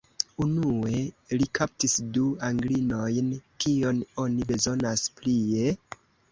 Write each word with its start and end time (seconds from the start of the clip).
Unue, 0.43 1.01
li 1.41 1.47
kaptis 1.59 1.93
du 2.17 2.25
Anglinojn: 2.49 3.29
kion 3.67 4.03
oni 4.27 4.51
bezonas 4.55 5.09
plie? 5.23 5.79